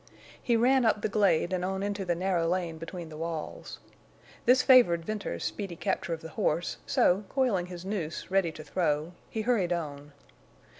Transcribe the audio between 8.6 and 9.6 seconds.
throw, he